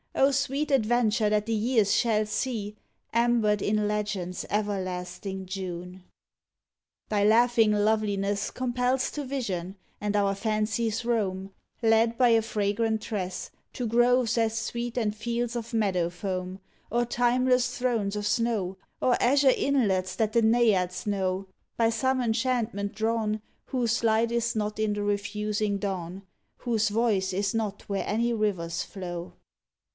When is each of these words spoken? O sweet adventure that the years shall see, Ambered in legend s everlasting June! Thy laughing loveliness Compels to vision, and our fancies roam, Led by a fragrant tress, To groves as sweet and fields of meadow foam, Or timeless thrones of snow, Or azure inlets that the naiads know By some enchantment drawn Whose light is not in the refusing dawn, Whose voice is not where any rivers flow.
O 0.15 0.31
sweet 0.31 0.71
adventure 0.71 1.29
that 1.29 1.45
the 1.45 1.53
years 1.53 1.95
shall 1.95 2.25
see, 2.25 2.75
Ambered 3.13 3.61
in 3.61 3.87
legend 3.87 4.33
s 4.33 4.45
everlasting 4.49 5.45
June! 5.45 6.03
Thy 7.09 7.23
laughing 7.23 7.71
loveliness 7.71 8.49
Compels 8.49 9.11
to 9.11 9.23
vision, 9.23 9.75
and 9.99 10.15
our 10.15 10.33
fancies 10.33 11.05
roam, 11.05 11.51
Led 11.83 12.17
by 12.17 12.29
a 12.29 12.41
fragrant 12.41 13.01
tress, 13.01 13.51
To 13.73 13.85
groves 13.85 14.37
as 14.37 14.57
sweet 14.57 14.97
and 14.97 15.15
fields 15.15 15.55
of 15.55 15.73
meadow 15.73 16.09
foam, 16.09 16.59
Or 16.89 17.05
timeless 17.05 17.77
thrones 17.77 18.15
of 18.15 18.25
snow, 18.25 18.77
Or 19.01 19.21
azure 19.21 19.53
inlets 19.55 20.15
that 20.15 20.33
the 20.33 20.41
naiads 20.41 21.05
know 21.05 21.47
By 21.77 21.89
some 21.89 22.21
enchantment 22.21 22.95
drawn 22.95 23.41
Whose 23.67 24.03
light 24.03 24.31
is 24.31 24.55
not 24.55 24.79
in 24.79 24.93
the 24.93 25.03
refusing 25.03 25.77
dawn, 25.77 26.23
Whose 26.59 26.89
voice 26.89 27.33
is 27.33 27.53
not 27.53 27.83
where 27.83 28.07
any 28.07 28.33
rivers 28.33 28.81
flow. 28.81 29.33